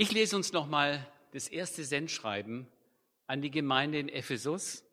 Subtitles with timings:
[0.00, 2.68] Ich lese uns nochmal das erste Sendschreiben
[3.26, 4.84] an die Gemeinde in Ephesus.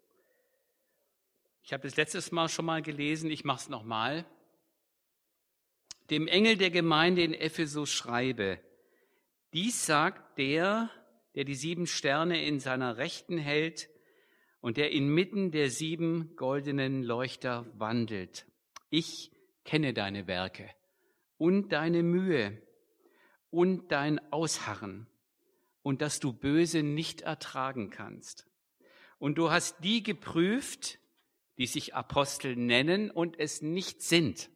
[1.62, 4.26] Ich habe das letztes Mal schon mal gelesen, ich mache es nochmal.
[6.10, 8.60] Dem Engel der Gemeinde in Ephesus schreibe,
[9.54, 10.90] dies sagt der,
[11.36, 13.90] der die sieben Sterne in seiner Rechten hält
[14.60, 18.48] und der inmitten der sieben goldenen Leuchter wandelt.
[18.90, 19.32] Ich
[19.66, 20.68] kenne deine Werke
[21.38, 22.65] und deine Mühe
[23.50, 25.08] und dein Ausharren
[25.82, 28.48] und dass du Böse nicht ertragen kannst.
[29.20, 31.00] Und du hast die geprüft,
[31.58, 34.50] die sich Apostel nennen und es nicht sind.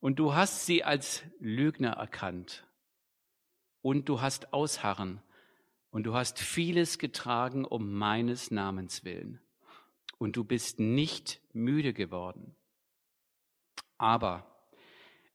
[0.00, 2.66] Und du hast sie als Lügner erkannt.
[3.82, 5.20] Und du hast Ausharren.
[5.90, 9.40] Und du hast vieles getragen um meines Namens willen.
[10.18, 12.54] Und du bist nicht müde geworden.
[13.98, 14.53] Aber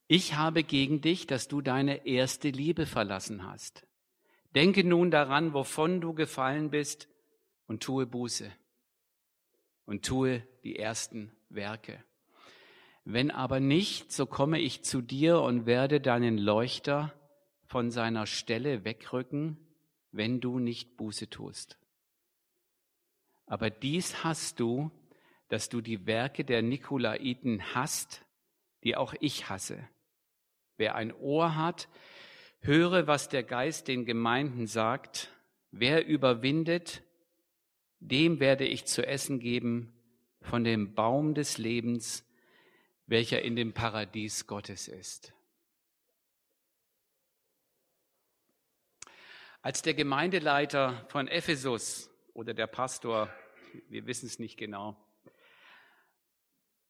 [0.09, 3.87] ich habe gegen dich, dass du deine erste Liebe verlassen hast.
[4.53, 7.07] Denke nun daran, wovon du gefallen bist,
[7.69, 8.51] und tue Buße
[9.85, 12.03] und tue die ersten Werke.
[13.05, 17.13] Wenn aber nicht, so komme ich zu dir und werde deinen Leuchter
[17.65, 19.57] von seiner Stelle wegrücken,
[20.11, 21.77] wenn du nicht Buße tust.
[23.45, 24.91] Aber dies hast du,
[25.47, 28.25] dass du die Werke der Nikolaiten hast,
[28.83, 29.87] die auch ich hasse.
[30.79, 31.89] Wer ein Ohr hat,
[32.61, 35.29] höre, was der Geist den Gemeinden sagt.
[35.71, 37.03] Wer überwindet,
[37.99, 39.93] dem werde ich zu essen geben
[40.39, 42.25] von dem Baum des Lebens,
[43.07, 45.33] welcher in dem Paradies Gottes ist.
[49.61, 53.29] Als der Gemeindeleiter von Ephesus oder der Pastor,
[53.89, 54.95] wir wissen es nicht genau,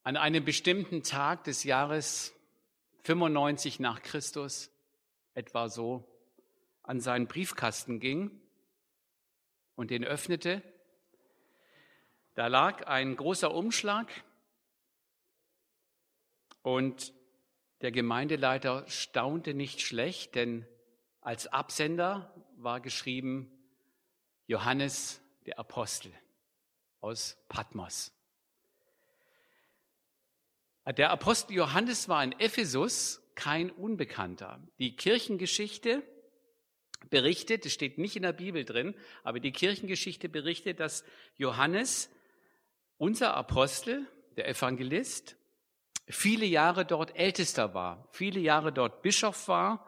[0.03, 2.38] an einem bestimmten Tag des Jahres
[3.09, 4.69] 95 nach Christus,
[5.33, 6.07] etwa so,
[6.83, 8.39] an seinen Briefkasten ging
[9.73, 10.61] und den öffnete.
[12.35, 14.11] Da lag ein großer Umschlag
[16.61, 17.15] und
[17.81, 20.67] der Gemeindeleiter staunte nicht schlecht, denn
[21.19, 23.51] als Absender war geschrieben
[24.45, 26.13] Johannes der Apostel
[27.01, 28.18] aus Patmos.
[30.97, 34.59] Der Apostel Johannes war in Ephesus kein Unbekannter.
[34.79, 36.01] Die Kirchengeschichte
[37.11, 41.03] berichtet, es steht nicht in der Bibel drin, aber die Kirchengeschichte berichtet, dass
[41.35, 42.09] Johannes,
[42.97, 45.35] unser Apostel, der Evangelist,
[46.07, 49.85] viele Jahre dort Ältester war, viele Jahre dort Bischof war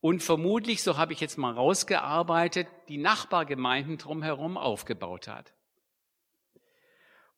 [0.00, 5.54] und vermutlich, so habe ich jetzt mal rausgearbeitet, die Nachbargemeinden drumherum aufgebaut hat.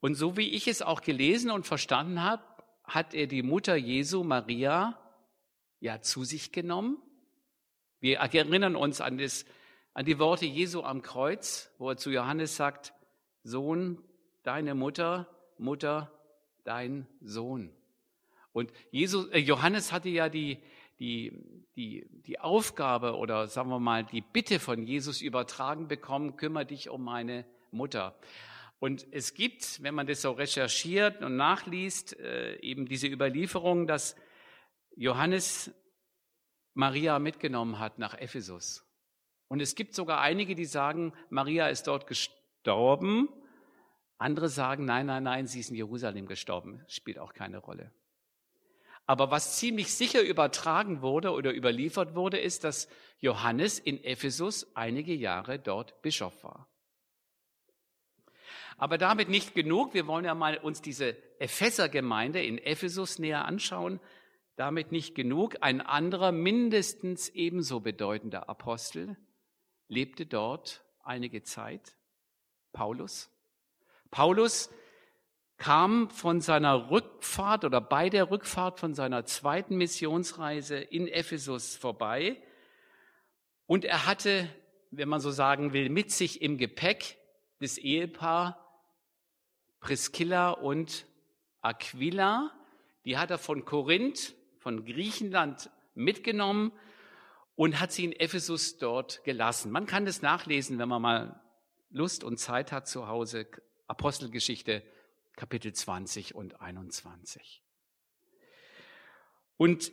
[0.00, 2.42] Und so wie ich es auch gelesen und verstanden habe,
[2.90, 4.98] hat er die Mutter Jesu, Maria,
[5.78, 6.98] ja zu sich genommen.
[8.00, 9.44] Wir erinnern uns an, das,
[9.94, 12.92] an die Worte Jesu am Kreuz, wo er zu Johannes sagt,
[13.44, 14.02] Sohn,
[14.42, 16.10] deine Mutter, Mutter,
[16.64, 17.70] dein Sohn.
[18.52, 20.58] Und Jesus, äh, Johannes hatte ja die,
[20.98, 21.32] die,
[21.76, 26.90] die, die Aufgabe oder sagen wir mal die Bitte von Jesus übertragen bekommen, kümmere dich
[26.90, 28.16] um meine Mutter.
[28.80, 34.16] Und es gibt, wenn man das so recherchiert und nachliest, äh, eben diese Überlieferung, dass
[34.96, 35.70] Johannes
[36.72, 38.86] Maria mitgenommen hat nach Ephesus.
[39.48, 43.28] Und es gibt sogar einige, die sagen, Maria ist dort gestorben.
[44.16, 46.82] Andere sagen, nein, nein, nein, sie ist in Jerusalem gestorben.
[46.88, 47.92] Spielt auch keine Rolle.
[49.04, 52.88] Aber was ziemlich sicher übertragen wurde oder überliefert wurde, ist, dass
[53.18, 56.70] Johannes in Ephesus einige Jahre dort Bischof war.
[58.80, 59.92] Aber damit nicht genug.
[59.92, 64.00] Wir wollen ja mal uns diese Epheser-Gemeinde in Ephesus näher anschauen.
[64.56, 65.58] Damit nicht genug.
[65.60, 69.18] Ein anderer, mindestens ebenso bedeutender Apostel
[69.88, 71.94] lebte dort einige Zeit.
[72.72, 73.28] Paulus.
[74.10, 74.70] Paulus
[75.58, 82.42] kam von seiner Rückfahrt oder bei der Rückfahrt von seiner zweiten Missionsreise in Ephesus vorbei.
[83.66, 84.48] Und er hatte,
[84.90, 87.18] wenn man so sagen will, mit sich im Gepäck
[87.58, 88.56] das Ehepaar
[89.80, 91.06] Priscilla und
[91.62, 92.52] Aquila.
[93.04, 96.72] Die hat er von Korinth, von Griechenland mitgenommen
[97.56, 99.70] und hat sie in Ephesus dort gelassen.
[99.70, 101.40] Man kann das nachlesen, wenn man mal
[101.90, 103.46] Lust und Zeit hat zu Hause.
[103.86, 104.82] Apostelgeschichte
[105.34, 107.62] Kapitel 20 und 21.
[109.56, 109.92] Und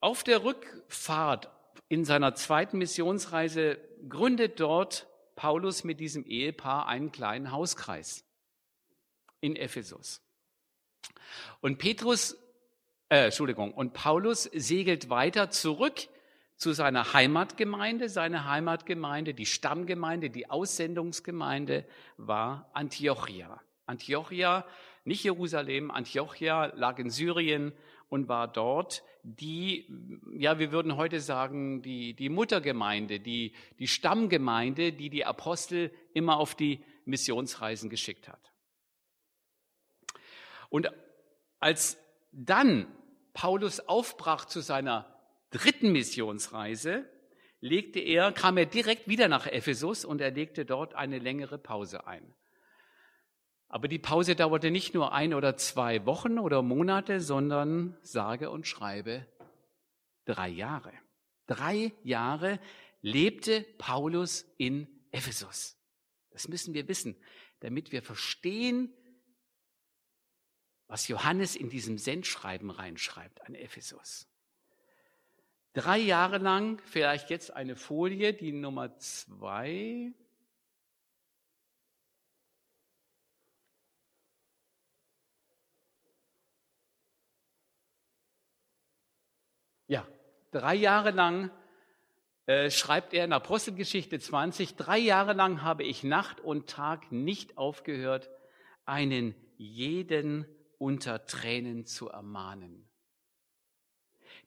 [0.00, 1.50] auf der Rückfahrt
[1.88, 3.78] in seiner zweiten Missionsreise
[4.08, 5.06] gründet dort
[5.36, 8.24] Paulus mit diesem Ehepaar einen kleinen Hauskreis
[9.44, 10.22] in Ephesus.
[11.60, 12.38] Und Petrus,
[13.10, 16.08] äh, Entschuldigung, und Paulus segelt weiter zurück
[16.56, 18.08] zu seiner Heimatgemeinde.
[18.08, 21.84] Seine Heimatgemeinde, die Stammgemeinde, die Aussendungsgemeinde
[22.16, 23.60] war Antiochia.
[23.84, 24.64] Antiochia,
[25.04, 27.74] nicht Jerusalem, Antiochia lag in Syrien
[28.08, 29.86] und war dort die,
[30.38, 36.38] ja, wir würden heute sagen, die, die Muttergemeinde, die, die Stammgemeinde, die die Apostel immer
[36.38, 38.53] auf die Missionsreisen geschickt hat.
[40.74, 40.90] Und
[41.60, 41.96] als
[42.32, 42.88] dann
[43.32, 45.06] Paulus aufbrach zu seiner
[45.50, 47.08] dritten Missionsreise,
[47.60, 52.08] legte er, kam er direkt wieder nach Ephesus und er legte dort eine längere Pause
[52.08, 52.34] ein.
[53.68, 58.66] Aber die Pause dauerte nicht nur ein oder zwei Wochen oder Monate, sondern sage und
[58.66, 59.28] schreibe
[60.24, 60.92] drei Jahre.
[61.46, 62.58] Drei Jahre
[63.00, 65.76] lebte Paulus in Ephesus.
[66.30, 67.14] Das müssen wir wissen,
[67.60, 68.92] damit wir verstehen,
[70.88, 74.28] was Johannes in diesem Sendschreiben reinschreibt an Ephesus.
[75.72, 80.12] Drei Jahre lang, vielleicht jetzt eine Folie, die Nummer zwei.
[89.88, 90.06] Ja,
[90.52, 91.50] drei Jahre lang
[92.46, 97.58] äh, schreibt er in Apostelgeschichte 20, drei Jahre lang habe ich Nacht und Tag nicht
[97.58, 98.30] aufgehört,
[98.84, 100.46] einen jeden
[100.84, 102.86] unter Tränen zu ermahnen.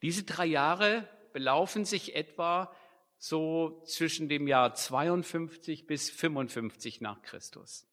[0.03, 2.71] Diese drei Jahre belaufen sich etwa
[3.17, 7.87] so zwischen dem Jahr 52 bis 55 nach Christus.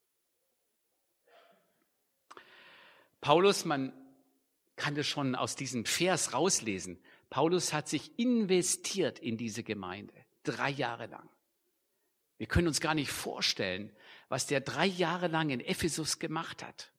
[3.23, 3.95] Paulus, man
[4.77, 7.03] kann das schon aus diesem Vers rauslesen.
[7.31, 10.13] Paulus hat sich investiert in diese Gemeinde,
[10.43, 11.31] drei Jahre lang.
[12.37, 13.91] Wir können uns gar nicht vorstellen,
[14.29, 16.91] was der drei Jahre lang in Ephesus gemacht hat.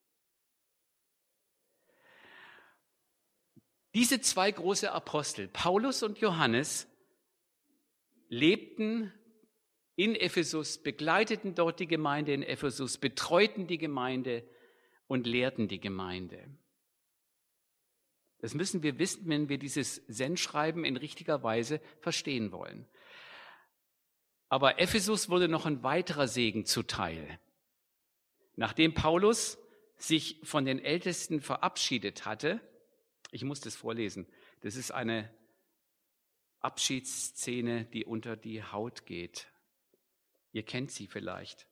[3.95, 6.85] Diese zwei große Apostel, Paulus und Johannes,
[8.27, 9.13] lebten
[9.95, 14.43] in Ephesus, begleiteten dort die Gemeinde in Ephesus, betreuten die Gemeinde
[15.07, 16.45] und lehrten die Gemeinde.
[18.39, 22.85] Das müssen wir wissen, wenn wir dieses Sendschreiben in richtiger Weise verstehen wollen.
[24.49, 27.39] Aber Ephesus wurde noch ein weiterer Segen zuteil.
[28.57, 29.57] Nachdem Paulus
[29.95, 32.59] sich von den Ältesten verabschiedet hatte,
[33.35, 34.25] ich muss das vorlesen.
[34.61, 35.29] Das ist eine
[36.61, 39.47] Abschiedsszene, die unter die Haut geht.
[40.53, 41.67] Ihr kennt sie vielleicht.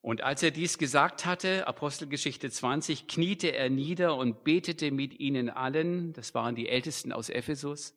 [0.00, 5.48] Und als er dies gesagt hatte, Apostelgeschichte 20, kniete er nieder und betete mit ihnen
[5.48, 7.94] allen, das waren die Ältesten aus Ephesus,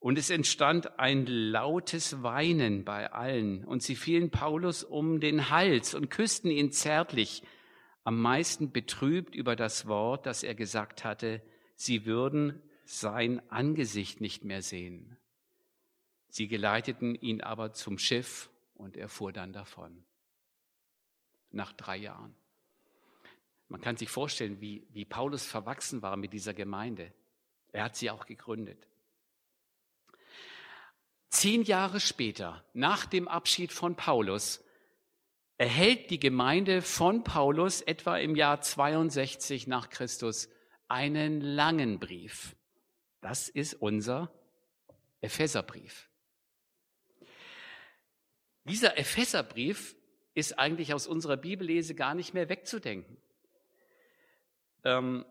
[0.00, 5.94] und es entstand ein lautes Weinen bei allen, und sie fielen Paulus um den Hals
[5.94, 7.44] und küssten ihn zärtlich,
[8.04, 11.42] am meisten betrübt über das Wort, das er gesagt hatte,
[11.76, 15.18] sie würden sein Angesicht nicht mehr sehen.
[16.28, 20.04] Sie geleiteten ihn aber zum Schiff und er fuhr dann davon.
[21.50, 22.34] Nach drei Jahren.
[23.68, 27.12] Man kann sich vorstellen, wie, wie Paulus verwachsen war mit dieser Gemeinde.
[27.72, 28.86] Er hat sie auch gegründet.
[31.28, 34.64] Zehn Jahre später, nach dem Abschied von Paulus,
[35.58, 40.48] erhält die Gemeinde von Paulus etwa im Jahr 62 nach Christus
[40.86, 42.56] einen langen Brief.
[43.20, 44.32] Das ist unser
[45.20, 46.08] Epheserbrief.
[48.64, 49.96] Dieser Epheserbrief
[50.34, 53.16] ist eigentlich aus unserer Bibellese gar nicht mehr wegzudenken.
[54.84, 55.24] Ähm,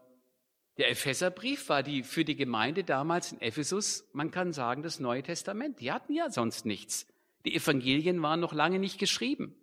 [0.77, 5.23] der Epheserbrief war die, für die Gemeinde damals in Ephesus, man kann sagen, das Neue
[5.23, 5.79] Testament.
[5.79, 7.07] Die hatten ja sonst nichts.
[7.45, 9.55] Die Evangelien waren noch lange nicht geschrieben.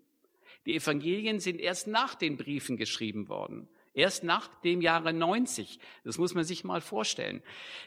[0.67, 3.69] Die Evangelien sind erst nach den Briefen geschrieben worden.
[3.93, 5.79] Erst nach dem Jahre 90.
[6.03, 7.43] Das muss man sich mal vorstellen.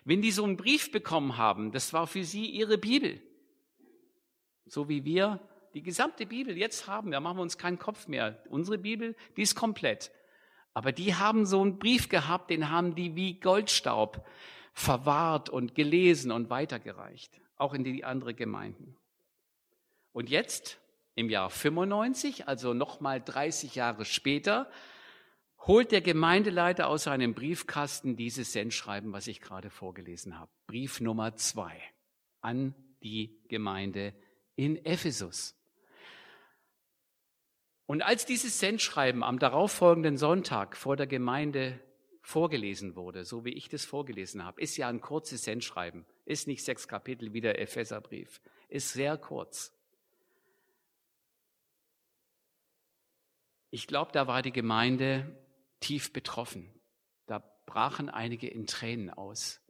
[0.05, 3.21] Wenn die so einen Brief bekommen haben, das war für sie ihre Bibel.
[4.65, 5.41] So wie wir
[5.73, 7.11] die gesamte Bibel jetzt haben.
[7.11, 8.41] Da machen wir uns keinen Kopf mehr.
[8.49, 10.11] Unsere Bibel, die ist komplett.
[10.73, 14.25] Aber die haben so einen Brief gehabt, den haben die wie Goldstaub
[14.73, 17.41] verwahrt und gelesen und weitergereicht.
[17.57, 18.95] Auch in die anderen Gemeinden.
[20.13, 20.79] Und jetzt
[21.17, 24.69] im Jahr 95, also nochmal 30 Jahre später,
[25.59, 30.51] holt der Gemeindeleiter aus seinem Briefkasten dieses Sendschreiben, was ich gerade vorgelesen habe.
[30.67, 31.81] Brief Nummer zwei
[32.41, 34.13] an die Gemeinde
[34.55, 35.55] in Ephesus.
[37.87, 41.79] Und als dieses Sendschreiben am darauffolgenden Sonntag vor der Gemeinde
[42.21, 46.63] vorgelesen wurde, so wie ich das vorgelesen habe, ist ja ein kurzes Sendschreiben, ist nicht
[46.63, 49.73] sechs Kapitel wie der Epheserbrief, ist sehr kurz.
[53.69, 55.37] Ich glaube, da war die Gemeinde
[55.79, 56.71] tief betroffen.
[57.25, 59.61] Da brachen einige in Tränen aus.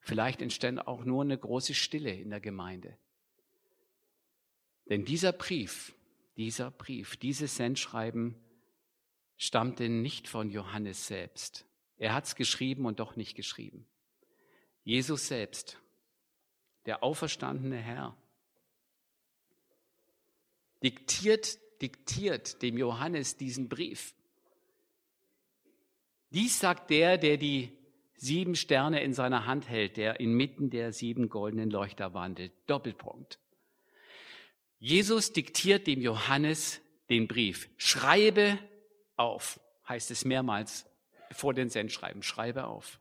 [0.00, 2.98] Vielleicht entstand auch nur eine große Stille in der Gemeinde.
[4.88, 5.94] Denn dieser Brief,
[6.36, 8.34] dieser Brief, dieses Sendschreiben
[9.36, 11.64] stammte nicht von Johannes selbst.
[11.96, 13.86] Er hat es geschrieben und doch nicht geschrieben.
[14.82, 15.80] Jesus selbst,
[16.86, 18.16] der auferstandene Herr,
[20.82, 24.14] diktiert, diktiert dem Johannes diesen Brief.
[26.30, 27.70] Dies sagt der, der die
[28.16, 32.52] sieben Sterne in seiner Hand hält, der inmitten der sieben goldenen Leuchter wandelt.
[32.66, 33.38] Doppelpunkt.
[34.78, 37.68] Jesus diktiert dem Johannes den Brief.
[37.76, 38.58] Schreibe
[39.16, 40.86] auf, heißt es mehrmals
[41.30, 42.22] vor den Sendschreiben.
[42.22, 42.98] Schreibe auf.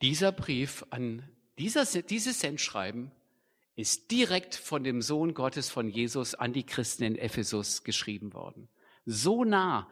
[0.00, 1.22] Dieser Brief an
[1.58, 3.12] dieser, dieses Sendschreiben
[3.82, 8.68] ist direkt von dem Sohn Gottes von Jesus an die Christen in Ephesus geschrieben worden.
[9.06, 9.90] So nah,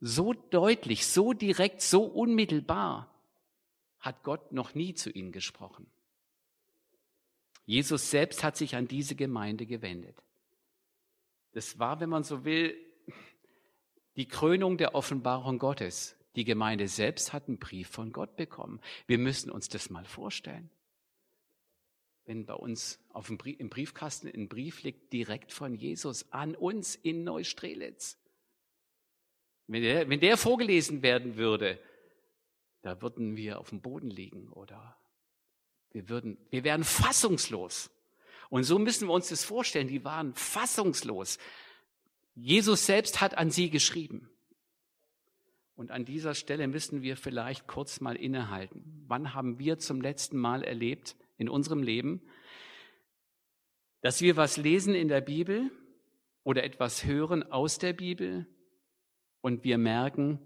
[0.00, 3.12] so deutlich, so direkt, so unmittelbar
[4.00, 5.86] hat Gott noch nie zu ihnen gesprochen.
[7.66, 10.16] Jesus selbst hat sich an diese Gemeinde gewendet.
[11.52, 12.74] Das war, wenn man so will,
[14.16, 16.16] die Krönung der Offenbarung Gottes.
[16.34, 18.80] Die Gemeinde selbst hat einen Brief von Gott bekommen.
[19.06, 20.70] Wir müssen uns das mal vorstellen
[22.28, 26.54] wenn bei uns auf dem Brief, im Briefkasten ein Brief liegt, direkt von Jesus an
[26.54, 28.18] uns in Neustrelitz.
[29.66, 31.80] Wenn der, wenn der vorgelesen werden würde,
[32.82, 34.98] da würden wir auf dem Boden liegen oder
[35.90, 37.90] wir würden, wir wären fassungslos.
[38.50, 39.88] Und so müssen wir uns das vorstellen.
[39.88, 41.38] Die waren fassungslos.
[42.34, 44.28] Jesus selbst hat an sie geschrieben.
[45.76, 49.04] Und an dieser Stelle müssen wir vielleicht kurz mal innehalten.
[49.06, 52.20] Wann haben wir zum letzten Mal erlebt, in unserem Leben,
[54.02, 55.70] dass wir was lesen in der Bibel
[56.44, 58.46] oder etwas hören aus der Bibel
[59.40, 60.40] und wir merken,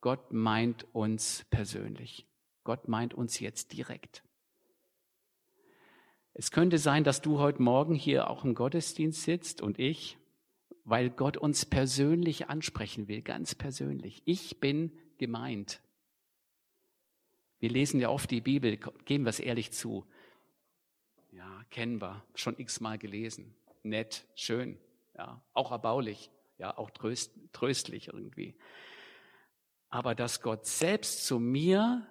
[0.00, 2.26] Gott meint uns persönlich.
[2.64, 4.22] Gott meint uns jetzt direkt.
[6.32, 10.16] Es könnte sein, dass du heute Morgen hier auch im Gottesdienst sitzt und ich,
[10.84, 14.22] weil Gott uns persönlich ansprechen will, ganz persönlich.
[14.24, 15.82] Ich bin gemeint.
[17.60, 20.06] Wir lesen ja oft die Bibel, geben wir es ehrlich zu.
[21.30, 23.54] Ja, kennen wir, schon x-mal gelesen.
[23.82, 24.78] Nett, schön,
[25.16, 28.54] ja, auch erbaulich, ja, auch tröst, tröstlich irgendwie.
[29.90, 32.06] Aber dass Gott selbst zu mir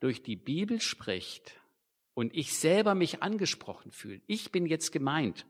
[0.00, 1.60] durch die Bibel spricht
[2.14, 5.46] und ich selber mich angesprochen fühle, ich bin jetzt gemeint,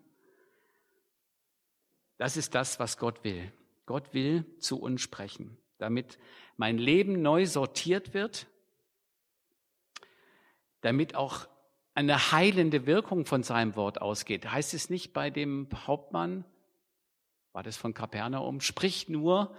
[2.17, 3.53] das ist das, was Gott will.
[3.87, 6.19] Gott will zu uns sprechen, damit
[6.57, 8.49] mein Leben neu sortiert wird
[10.81, 11.49] damit auch
[11.95, 14.51] eine heilende Wirkung von seinem Wort ausgeht.
[14.51, 16.45] Heißt es nicht bei dem Hauptmann,
[17.53, 19.57] war das von Kapernaum, sprich nur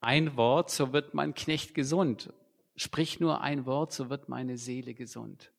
[0.00, 2.32] ein Wort, so wird mein Knecht gesund.
[2.76, 5.52] Sprich nur ein Wort, so wird meine Seele gesund.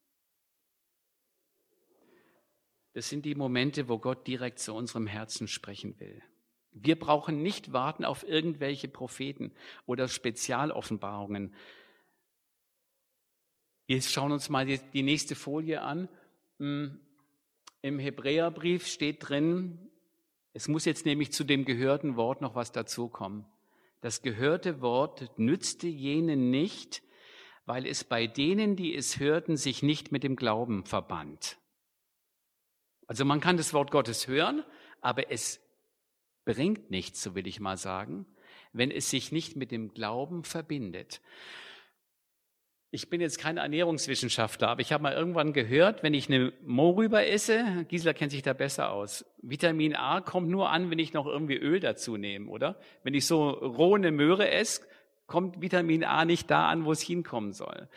[2.94, 6.24] Das sind die Momente, wo Gott direkt zu unserem Herzen sprechen will.
[6.72, 9.52] Wir brauchen nicht warten auf irgendwelche Propheten
[9.86, 11.54] oder Spezialoffenbarungen,
[13.90, 16.10] wir schauen uns mal die, die nächste Folie an.
[16.60, 17.00] Hm,
[17.82, 19.80] Im Hebräerbrief steht drin,
[20.54, 23.46] es muss jetzt nämlich zu dem gehörten Wort noch was dazukommen.
[24.02, 27.02] Das gehörte Wort nützte jenen nicht,
[27.66, 31.58] weil es bei denen, die es hörten, sich nicht mit dem Glauben verband.
[33.08, 34.64] Also man kann das Wort Gottes hören,
[35.02, 35.62] aber es
[36.46, 38.28] bringt nichts, so will ich mal sagen,
[38.72, 41.22] wenn es sich nicht mit dem Glauben verbindet.
[42.92, 47.24] Ich bin jetzt kein Ernährungswissenschaftler, aber ich habe mal irgendwann gehört, wenn ich eine Mohrrübe
[47.24, 51.28] esse, Gisela kennt sich da besser aus, Vitamin A kommt nur an, wenn ich noch
[51.28, 52.80] irgendwie Öl dazu nehme, oder?
[53.04, 54.82] Wenn ich so roh eine Möhre esse,
[55.28, 57.88] kommt Vitamin A nicht da an, wo es hinkommen soll.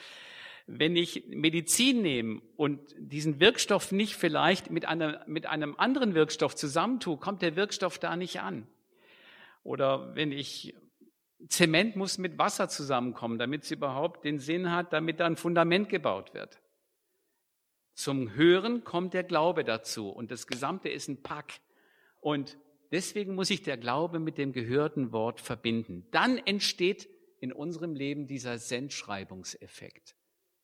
[0.67, 6.55] Wenn ich Medizin nehme und diesen Wirkstoff nicht vielleicht mit einem, mit einem anderen Wirkstoff
[6.55, 8.67] zusammentue, kommt der Wirkstoff da nicht an.
[9.65, 10.75] Oder wenn ich
[11.49, 15.89] Zement muss mit Wasser zusammenkommen, damit es überhaupt den Sinn hat, damit da ein Fundament
[15.89, 16.61] gebaut wird.
[17.95, 21.61] Zum Hören kommt der Glaube dazu und das Gesamte ist ein Pack.
[22.21, 22.59] Und
[22.91, 26.07] deswegen muss sich der Glaube mit dem gehörten Wort verbinden.
[26.11, 27.09] Dann entsteht
[27.41, 30.15] in unserem Leben dieser Sendschreibungseffekt.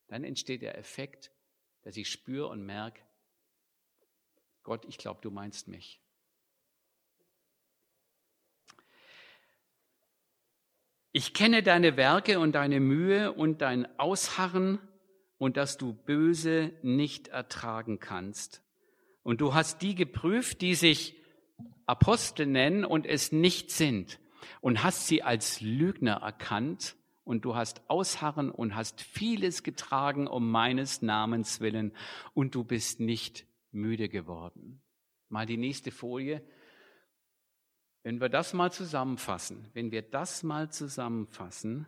[0.06, 1.32] Dann entsteht der Effekt,
[1.82, 3.02] dass ich spüre und merke,
[4.62, 6.00] Gott, ich glaube, du meinst mich.
[11.12, 14.79] Ich kenne deine Werke und deine Mühe und dein Ausharren
[15.38, 18.62] und dass du Böse nicht ertragen kannst.
[19.23, 21.17] Und du hast die geprüft, die sich
[21.87, 24.21] Apostel nennen und es nicht sind,
[24.61, 30.50] und hast sie als Lügner erkannt und du hast ausharren und hast vieles getragen um
[30.50, 31.93] meines Namens willen
[32.35, 34.81] und du bist nicht müde geworden.
[35.29, 36.43] Mal die nächste Folie.
[38.02, 41.87] Wenn wir das mal zusammenfassen, wenn wir das mal zusammenfassen,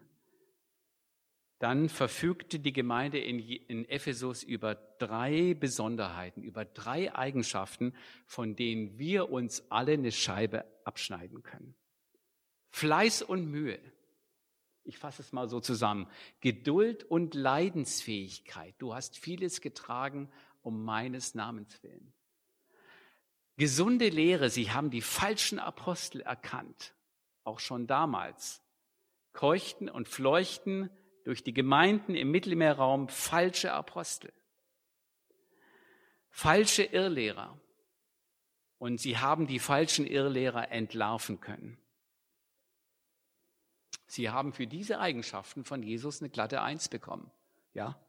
[1.61, 7.95] dann verfügte die Gemeinde in, Ephesus über drei Besonderheiten, über drei Eigenschaften,
[8.26, 11.75] von denen wir uns alle eine Scheibe abschneiden können.
[12.71, 13.79] Fleiß und Mühe.
[14.85, 16.09] Ich fasse es mal so zusammen.
[16.40, 18.75] Geduld und Leidensfähigkeit.
[18.79, 20.31] Du hast vieles getragen
[20.62, 22.14] um meines Namens willen.
[23.61, 24.49] Gesunde Lehre.
[24.49, 26.95] Sie haben die falschen Apostel erkannt.
[27.45, 28.62] Auch schon damals.
[29.35, 30.88] Keuchten und fleuchten
[31.25, 34.33] durch die Gemeinden im Mittelmeerraum falsche Apostel,
[36.31, 37.61] falsche Irrlehrer.
[38.79, 41.76] Und sie haben die falschen Irrlehrer entlarven können.
[44.07, 47.31] Sie haben für diese Eigenschaften von Jesus eine glatte Eins bekommen.
[47.75, 48.00] Ja,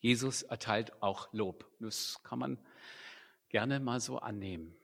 [0.00, 1.64] Jesus erteilt auch Lob.
[1.78, 2.58] Das kann man
[3.50, 4.76] gerne mal so annehmen.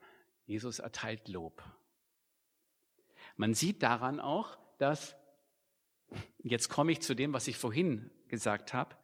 [0.45, 1.63] Jesus erteilt Lob.
[3.37, 5.17] Man sieht daran auch, dass
[6.43, 8.97] Jetzt komme ich zu dem, was ich vorhin gesagt habe,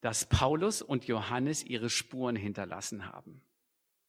[0.00, 3.42] dass Paulus und Johannes ihre Spuren hinterlassen haben.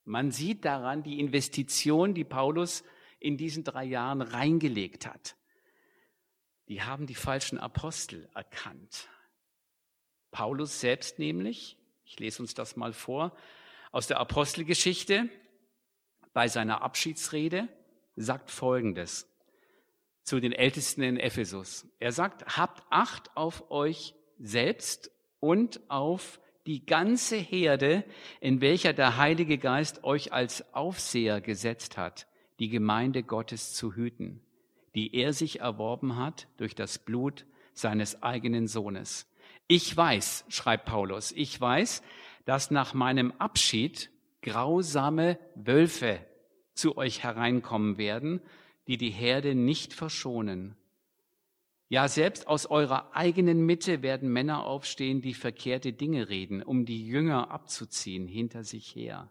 [0.05, 2.83] Man sieht daran die Investition, die Paulus
[3.19, 5.35] in diesen drei Jahren reingelegt hat.
[6.67, 9.07] Die haben die falschen Apostel erkannt.
[10.31, 13.35] Paulus selbst nämlich, ich lese uns das mal vor,
[13.91, 15.29] aus der Apostelgeschichte
[16.33, 17.67] bei seiner Abschiedsrede
[18.15, 19.29] sagt Folgendes
[20.23, 21.87] zu den Ältesten in Ephesus.
[21.99, 28.05] Er sagt, habt Acht auf euch selbst und auf die ganze Herde,
[28.39, 32.27] in welcher der Heilige Geist euch als Aufseher gesetzt hat,
[32.59, 34.41] die Gemeinde Gottes zu hüten,
[34.95, 39.27] die er sich erworben hat durch das Blut seines eigenen Sohnes.
[39.67, 42.01] Ich weiß, schreibt Paulus, ich weiß,
[42.45, 44.09] dass nach meinem Abschied
[44.41, 46.19] grausame Wölfe
[46.73, 48.41] zu euch hereinkommen werden
[48.87, 50.75] die die Herde nicht verschonen.
[51.89, 57.05] Ja, selbst aus eurer eigenen Mitte werden Männer aufstehen, die verkehrte Dinge reden, um die
[57.05, 59.29] Jünger abzuziehen hinter sich her.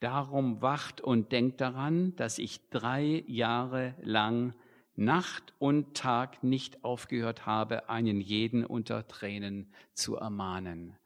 [0.00, 4.54] Darum wacht und denkt daran, dass ich drei Jahre lang
[4.94, 10.96] Nacht und Tag nicht aufgehört habe, einen jeden unter Tränen zu ermahnen.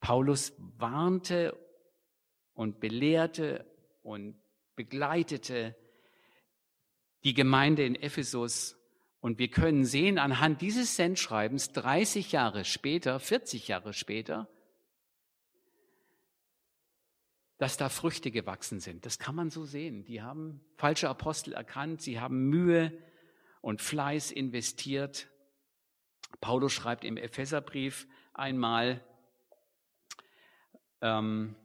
[0.00, 1.56] Paulus warnte
[2.54, 3.66] und belehrte
[4.02, 4.36] und
[4.76, 5.76] begleitete
[7.24, 8.76] die Gemeinde in Ephesus.
[9.20, 14.48] Und wir können sehen anhand dieses Sendschreibens 30 Jahre später, 40 Jahre später,
[17.56, 19.06] dass da Früchte gewachsen sind.
[19.06, 20.04] Das kann man so sehen.
[20.04, 22.92] Die haben falsche Apostel erkannt, sie haben Mühe
[23.62, 25.28] und Fleiß investiert.
[26.40, 29.02] Paulus schreibt im Epheserbrief einmal,
[31.00, 31.56] ähm,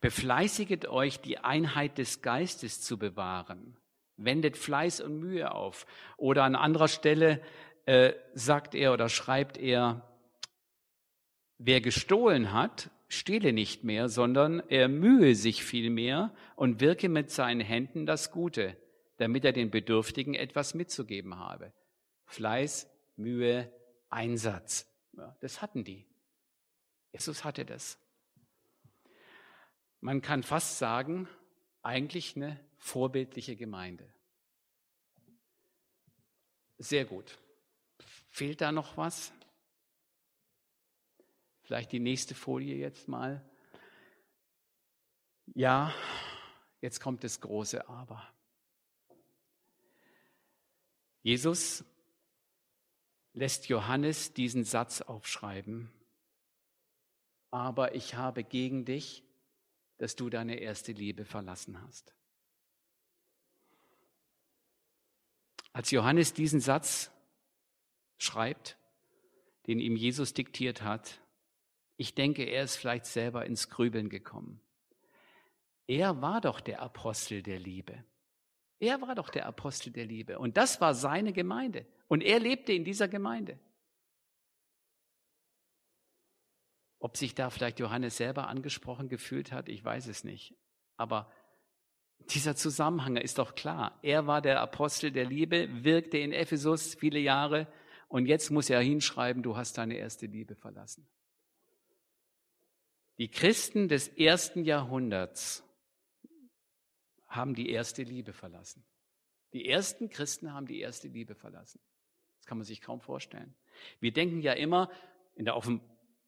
[0.00, 3.76] befleißiget euch, die Einheit des Geistes zu bewahren
[4.16, 5.86] wendet Fleiß und Mühe auf.
[6.16, 7.40] Oder an anderer Stelle
[7.84, 10.02] äh, sagt er oder schreibt er,
[11.58, 17.60] wer gestohlen hat, stehle nicht mehr, sondern er mühe sich vielmehr und wirke mit seinen
[17.60, 18.76] Händen das Gute,
[19.18, 21.72] damit er den Bedürftigen etwas mitzugeben habe.
[22.26, 23.72] Fleiß, Mühe,
[24.10, 24.92] Einsatz.
[25.16, 26.06] Ja, das hatten die.
[27.12, 27.98] Jesus hatte das.
[30.00, 31.28] Man kann fast sagen,
[31.82, 34.12] eigentlich eine vorbildliche Gemeinde.
[36.78, 37.38] Sehr gut.
[38.28, 39.32] Fehlt da noch was?
[41.62, 43.42] Vielleicht die nächste Folie jetzt mal.
[45.54, 45.92] Ja,
[46.80, 48.28] jetzt kommt das große Aber.
[51.22, 51.84] Jesus
[53.32, 55.90] lässt Johannes diesen Satz aufschreiben.
[57.50, 59.24] Aber ich habe gegen dich,
[59.98, 62.14] dass du deine erste Liebe verlassen hast.
[65.72, 67.10] Als Johannes diesen Satz
[68.18, 68.78] schreibt,
[69.66, 71.20] den ihm Jesus diktiert hat,
[71.96, 74.60] ich denke, er ist vielleicht selber ins Grübeln gekommen.
[75.86, 78.04] Er war doch der Apostel der Liebe.
[78.78, 80.38] Er war doch der Apostel der Liebe.
[80.38, 81.86] Und das war seine Gemeinde.
[82.08, 83.58] Und er lebte in dieser Gemeinde.
[86.98, 90.54] Ob sich da vielleicht Johannes selber angesprochen gefühlt hat, ich weiß es nicht.
[90.96, 91.30] Aber
[92.30, 93.98] dieser Zusammenhang ist doch klar.
[94.02, 97.68] Er war der Apostel der Liebe, wirkte in Ephesus viele Jahre
[98.08, 101.06] und jetzt muss er hinschreiben, du hast deine erste Liebe verlassen.
[103.18, 105.64] Die Christen des ersten Jahrhunderts
[107.26, 108.84] haben die erste Liebe verlassen.
[109.52, 111.80] Die ersten Christen haben die erste Liebe verlassen.
[112.38, 113.54] Das kann man sich kaum vorstellen.
[114.00, 114.90] Wir denken ja immer,
[115.34, 115.56] in der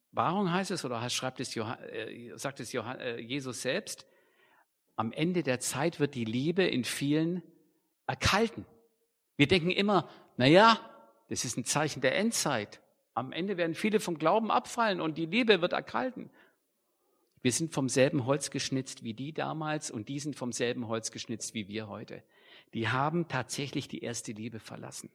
[0.09, 4.07] Offenbarung heißt es, oder schreibt es, äh, sagt es äh, Jesus selbst,
[4.95, 7.43] am Ende der Zeit wird die Liebe in vielen
[8.07, 8.65] erkalten.
[9.37, 10.79] Wir denken immer, na ja,
[11.29, 12.81] das ist ein Zeichen der Endzeit.
[13.13, 16.31] Am Ende werden viele vom Glauben abfallen und die Liebe wird erkalten.
[17.41, 21.11] Wir sind vom selben Holz geschnitzt wie die damals und die sind vom selben Holz
[21.11, 22.23] geschnitzt wie wir heute.
[22.73, 25.09] Die haben tatsächlich die erste Liebe verlassen.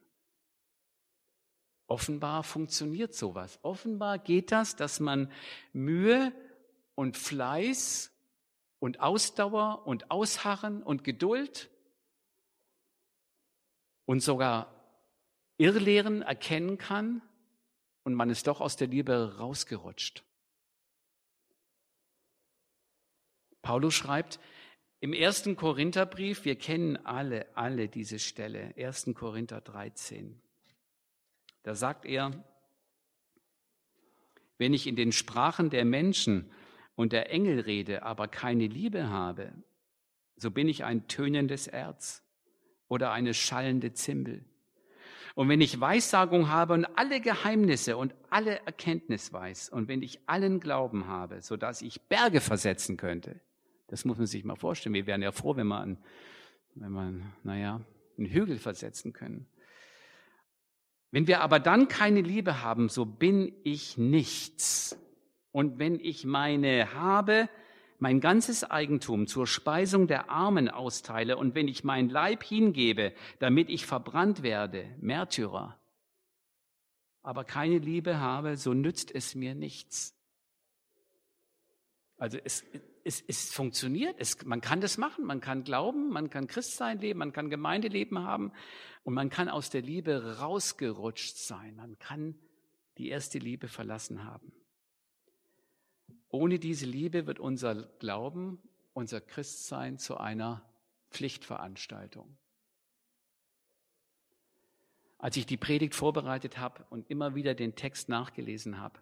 [1.87, 3.59] Offenbar funktioniert sowas.
[3.61, 5.31] Offenbar geht das, dass man
[5.71, 6.33] Mühe
[6.95, 8.11] und Fleiß
[8.79, 11.69] und Ausdauer und Ausharren und Geduld
[14.05, 14.73] und sogar
[15.57, 17.21] Irrlehren erkennen kann
[18.03, 20.23] und man ist doch aus der Liebe rausgerutscht.
[23.61, 24.39] Paulus schreibt
[24.99, 29.11] im ersten Korintherbrief, wir kennen alle, alle diese Stelle, 1.
[29.15, 30.39] Korinther 13.
[31.65, 32.31] Da sagt er,
[34.59, 36.51] wenn ich in den Sprachen der Menschen
[36.93, 39.51] und der Engel rede, aber keine Liebe habe,
[40.35, 42.23] so bin ich ein tönendes Erz
[42.87, 44.45] oder eine schallende Zimbel.
[45.33, 50.19] Und wenn ich Weissagung habe und alle Geheimnisse und alle Erkenntnis weiß und wenn ich
[50.27, 53.41] allen Glauben habe, so dass ich Berge versetzen könnte,
[53.87, 54.93] das muss man sich mal vorstellen.
[54.93, 55.97] Wir wären ja froh, wenn man,
[56.75, 57.81] wenn man, naja,
[58.19, 59.47] einen Hügel versetzen können.
[61.15, 64.99] Wenn wir aber dann keine Liebe haben, so bin ich nichts.
[65.53, 67.47] Und wenn ich meine habe,
[67.99, 73.69] mein ganzes Eigentum zur Speisung der Armen austeile und wenn ich mein Leib hingebe, damit
[73.69, 75.79] ich verbrannt werde, Märtyrer,
[77.21, 80.13] aber keine Liebe habe, so nützt es mir nichts.
[82.17, 82.65] Also es,
[83.05, 87.19] es, es funktioniert, es, man kann das machen, man kann glauben, man kann Christsein leben,
[87.19, 88.51] man kann Gemeindeleben haben.
[89.03, 92.35] Und man kann aus der Liebe rausgerutscht sein, man kann
[92.97, 94.51] die erste Liebe verlassen haben.
[96.29, 98.59] Ohne diese Liebe wird unser Glauben,
[98.93, 100.67] unser Christsein zu einer
[101.11, 102.35] Pflichtveranstaltung.
[105.19, 108.99] Als ich die Predigt vorbereitet habe und immer wieder den Text nachgelesen habe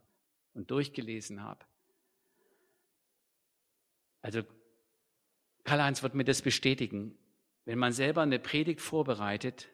[0.53, 1.65] und durchgelesen habe,
[4.23, 4.41] also
[5.65, 7.15] Karl-Heinz wird mir das bestätigen.
[7.65, 9.69] Wenn man selber eine Predigt vorbereitet,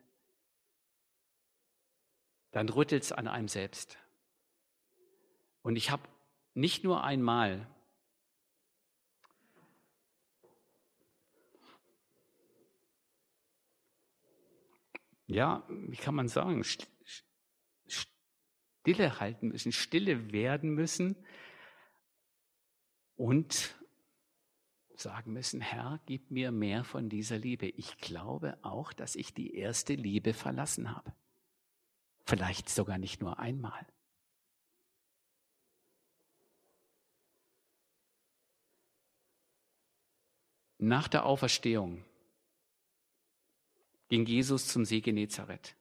[2.51, 3.99] dann rüttelt es an einem selbst.
[5.61, 6.03] Und ich habe
[6.55, 7.69] nicht nur einmal
[15.27, 16.63] ja, wie kann man sagen,
[17.85, 21.23] Stille halten müssen, stille werden müssen
[23.15, 23.78] und
[24.99, 27.67] sagen müssen, Herr, gib mir mehr von dieser Liebe.
[27.67, 31.13] Ich glaube auch, dass ich die erste Liebe verlassen habe.
[32.25, 33.87] Vielleicht sogar nicht nur einmal.
[40.77, 42.05] Nach der Auferstehung
[44.07, 45.75] ging Jesus zum See Genezareth.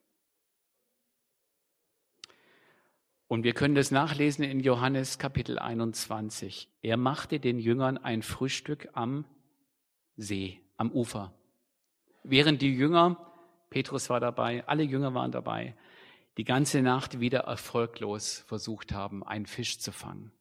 [3.28, 6.66] Und wir können das nachlesen in Johannes Kapitel 21.
[6.80, 9.26] Er machte den Jüngern ein Frühstück am
[10.16, 11.34] See, am Ufer.
[12.24, 13.30] Während die Jünger,
[13.68, 15.76] Petrus war dabei, alle Jünger waren dabei,
[16.38, 20.32] die ganze Nacht wieder erfolglos versucht haben, einen Fisch zu fangen.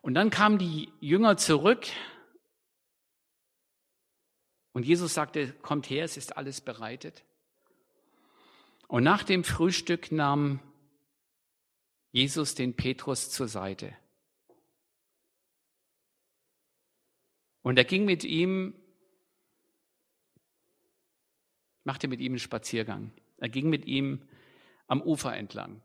[0.00, 1.88] Und dann kamen die Jünger zurück
[4.72, 7.22] und Jesus sagte, kommt her, es ist alles bereitet.
[8.88, 10.60] Und nach dem Frühstück nahm
[12.12, 13.96] Jesus den Petrus zur Seite.
[17.62, 18.74] Und er ging mit ihm,
[21.84, 23.12] machte mit ihm einen Spaziergang.
[23.38, 24.28] Er ging mit ihm
[24.86, 25.82] am Ufer entlang.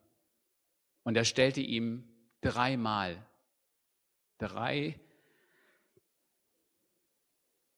[1.03, 2.07] Und er stellte ihm
[2.41, 3.25] dreimal,
[4.37, 4.99] drei,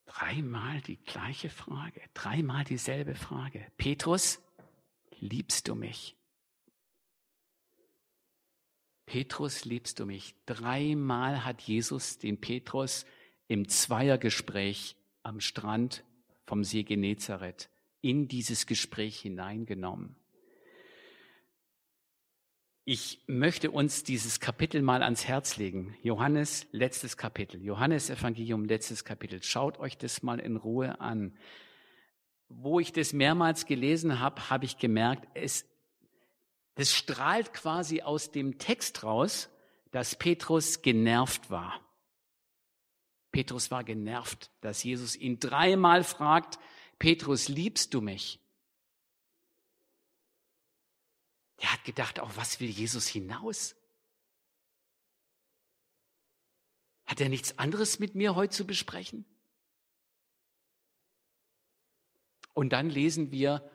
[0.06, 3.66] dreimal die gleiche Frage, dreimal dieselbe Frage.
[3.78, 4.40] Petrus,
[5.20, 6.17] liebst du mich?
[9.08, 10.36] Petrus, liebst du mich?
[10.46, 13.06] Dreimal hat Jesus den Petrus
[13.48, 16.04] im Zweiergespräch am Strand
[16.46, 17.70] vom See Genezareth
[18.02, 20.18] in dieses Gespräch hineingenommen.
[22.84, 25.96] Ich möchte uns dieses Kapitel mal ans Herz legen.
[26.04, 27.64] Johannes, letztes Kapitel.
[27.64, 29.42] Johannes Evangelium, letztes Kapitel.
[29.42, 31.34] Schaut euch das mal in Ruhe an.
[32.50, 35.66] Wo ich das mehrmals gelesen habe, habe ich gemerkt, es
[36.78, 39.50] das strahlt quasi aus dem Text raus,
[39.90, 41.84] dass Petrus genervt war.
[43.32, 46.60] Petrus war genervt, dass Jesus ihn dreimal fragt,
[47.00, 48.40] Petrus, liebst du mich?
[51.62, 53.76] Der hat gedacht, auf was will Jesus hinaus?
[57.08, 59.26] Hat er nichts anderes mit mir heute zu besprechen?
[62.54, 63.68] Und dann lesen wir,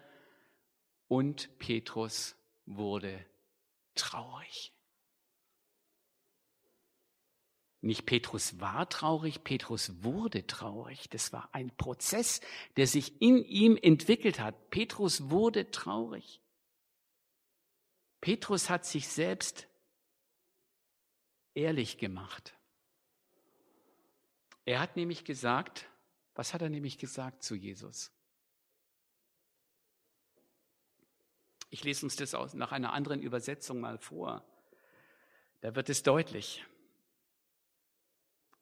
[1.09, 2.37] und Petrus
[2.67, 3.25] wurde
[3.95, 4.73] traurig.
[7.81, 11.09] Nicht Petrus war traurig, Petrus wurde traurig.
[11.11, 12.41] Das war ein Prozess,
[12.77, 14.71] der sich in ihm entwickelt hat.
[14.71, 16.41] Petrus wurde traurig.
[18.21, 19.67] Petrus hat sich selbst
[21.55, 22.55] ehrlich gemacht.
[24.65, 25.89] Er hat nämlich gesagt,
[26.35, 28.13] was hat er nämlich gesagt zu Jesus?
[31.73, 34.45] Ich lese uns das aus, nach einer anderen Übersetzung mal vor.
[35.63, 36.63] Da wird es deutlich.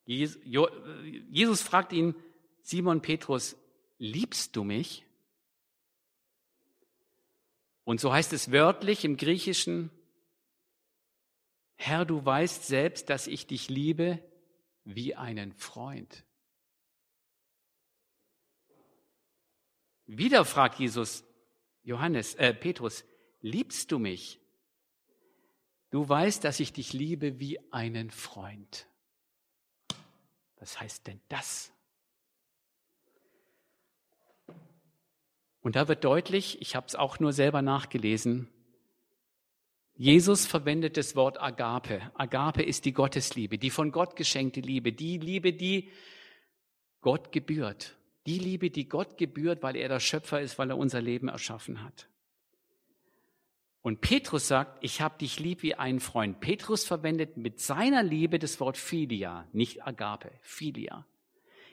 [0.04, 2.14] Jesus fragt ihn,
[2.62, 3.56] Simon Petrus,
[3.98, 5.04] liebst du mich?
[7.82, 9.90] Und so heißt es wörtlich im Griechischen,
[11.74, 14.22] Herr, du weißt selbst, dass ich dich liebe
[14.84, 16.24] wie einen Freund.
[20.06, 21.24] Wieder fragt Jesus
[21.82, 23.04] Johannes, äh, Petrus,
[23.40, 24.40] liebst du mich?
[25.90, 28.86] Du weißt, dass ich dich liebe wie einen Freund.
[30.56, 31.72] Was heißt denn das?
[35.62, 38.48] Und da wird deutlich, ich habe es auch nur selber nachgelesen,
[40.00, 42.10] Jesus verwendet das Wort Agape.
[42.14, 45.90] Agape ist die Gottesliebe, die von Gott geschenkte Liebe, die Liebe, die
[47.02, 47.98] Gott gebührt.
[48.26, 51.82] Die Liebe, die Gott gebührt, weil er der Schöpfer ist, weil er unser Leben erschaffen
[51.82, 52.08] hat.
[53.82, 56.40] Und Petrus sagt, ich habe dich lieb wie einen Freund.
[56.40, 61.06] Petrus verwendet mit seiner Liebe das Wort Philia, nicht Agape, Philia.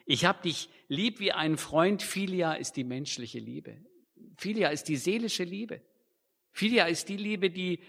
[0.05, 2.01] Ich habe dich lieb wie einen Freund.
[2.01, 3.77] Philia ist die menschliche Liebe.
[4.37, 5.81] Philia ist die seelische Liebe.
[6.53, 7.81] Philia ist die Liebe, die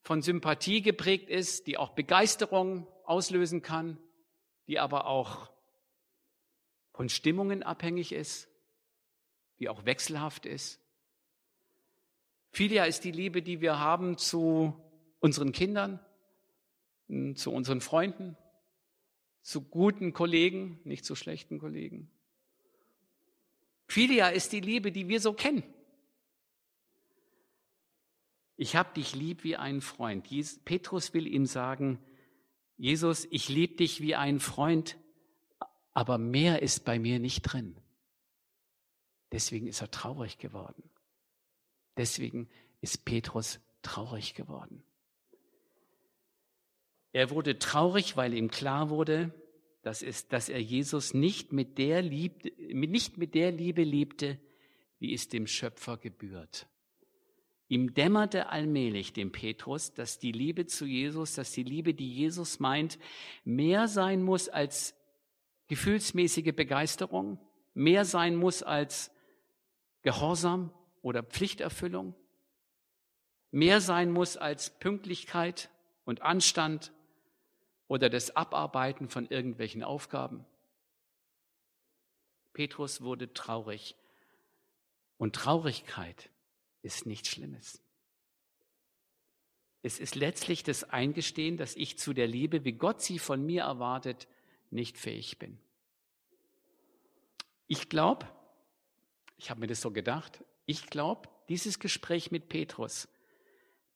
[0.00, 3.98] von Sympathie geprägt ist, die auch Begeisterung auslösen kann,
[4.66, 5.51] die aber auch
[6.92, 8.48] von Stimmungen abhängig ist,
[9.58, 10.80] die auch wechselhaft ist.
[12.50, 14.74] Philia ist die Liebe, die wir haben zu
[15.20, 16.00] unseren Kindern,
[17.08, 18.36] hm, zu unseren Freunden,
[19.40, 22.10] zu guten Kollegen, nicht zu schlechten Kollegen.
[23.86, 25.62] Philia ist die Liebe, die wir so kennen.
[28.56, 30.28] Ich habe dich lieb wie einen Freund.
[30.64, 31.98] Petrus will ihm sagen,
[32.76, 34.96] Jesus, ich liebe dich wie einen Freund,
[35.94, 37.76] aber mehr ist bei mir nicht drin.
[39.30, 40.82] Deswegen ist er traurig geworden.
[41.96, 42.48] Deswegen
[42.80, 44.82] ist Petrus traurig geworden.
[47.12, 49.32] Er wurde traurig, weil ihm klar wurde,
[49.82, 54.38] dass, es, dass er Jesus nicht mit, der liebte, nicht mit der Liebe liebte,
[54.98, 56.68] wie es dem Schöpfer gebührt.
[57.68, 62.60] Ihm dämmerte allmählich dem Petrus, dass die Liebe zu Jesus, dass die Liebe, die Jesus
[62.60, 62.98] meint,
[63.44, 64.94] mehr sein muss als
[65.68, 67.38] gefühlsmäßige Begeisterung,
[67.74, 69.10] mehr sein muss als
[70.02, 70.72] Gehorsam,
[71.02, 72.14] oder Pflichterfüllung,
[73.50, 75.68] mehr sein muss als Pünktlichkeit
[76.04, 76.92] und Anstand
[77.88, 80.46] oder das Abarbeiten von irgendwelchen Aufgaben.
[82.52, 83.96] Petrus wurde traurig
[85.18, 86.30] und Traurigkeit
[86.82, 87.82] ist nichts Schlimmes.
[89.82, 93.62] Es ist letztlich das Eingestehen, dass ich zu der Liebe, wie Gott sie von mir
[93.62, 94.28] erwartet,
[94.72, 95.58] nicht fähig bin.
[97.66, 98.26] Ich glaube,
[99.36, 103.08] ich habe mir das so gedacht, ich glaube, dieses Gespräch mit Petrus,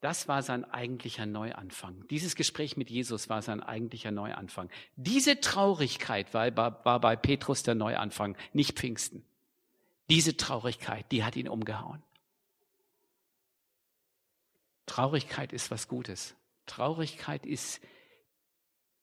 [0.01, 2.07] das war sein eigentlicher Neuanfang.
[2.09, 4.71] Dieses Gespräch mit Jesus war sein eigentlicher Neuanfang.
[4.95, 9.25] Diese Traurigkeit war, war bei Petrus der Neuanfang, nicht Pfingsten.
[10.11, 12.03] Diese Traurigkeit, die hat ihn umgehauen.
[14.87, 16.37] Traurigkeit ist was Gutes.
[16.67, 17.81] Traurigkeit ist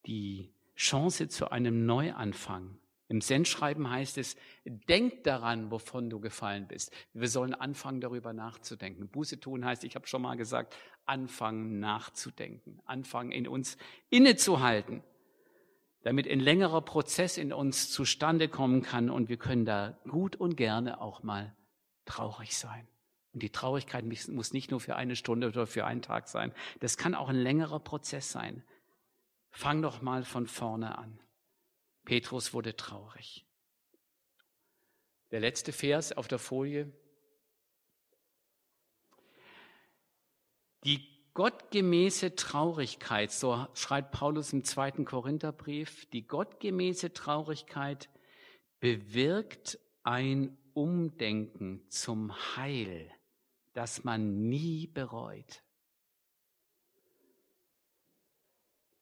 [0.06, 2.78] die Chance zu einem Neuanfang.
[3.08, 6.90] Im Sendschreiben heißt es, denk daran, wovon du gefallen bist.
[7.12, 9.08] Wir sollen anfangen, darüber nachzudenken.
[9.08, 13.76] Buße tun heißt, ich habe schon mal gesagt, anfangen nachzudenken, anfangen in uns
[14.08, 15.02] innezuhalten,
[16.02, 20.56] damit ein längerer Prozess in uns zustande kommen kann und wir können da gut und
[20.56, 21.54] gerne auch mal
[22.06, 22.88] traurig sein.
[23.34, 26.52] Und die Traurigkeit muss nicht nur für eine Stunde oder für einen Tag sein.
[26.80, 28.62] Das kann auch ein längerer Prozess sein.
[29.56, 31.20] Fang doch mal von vorne an.
[32.04, 33.46] Petrus wurde traurig.
[35.30, 36.92] Der letzte Vers auf der Folie.
[40.82, 48.10] Die gottgemäße Traurigkeit, so schreibt Paulus im zweiten Korintherbrief, die gottgemäße Traurigkeit
[48.80, 53.08] bewirkt ein Umdenken zum Heil,
[53.72, 55.63] das man nie bereut.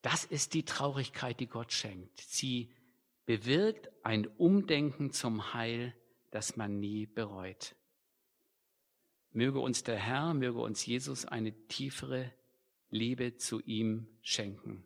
[0.02, 2.20] Das ist die Traurigkeit, die Gott schenkt.
[2.20, 2.74] Sie
[3.24, 5.94] bewirkt ein Umdenken zum Heil,
[6.30, 7.76] das man nie bereut.
[9.30, 12.32] Möge uns der Herr, möge uns Jesus eine tiefere
[12.90, 14.84] Liebe zu ihm schenken.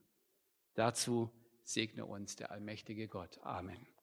[0.74, 3.38] Dazu segne uns der allmächtige Gott.
[3.42, 3.95] Amen.